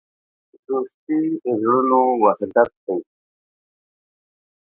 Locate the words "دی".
2.85-2.97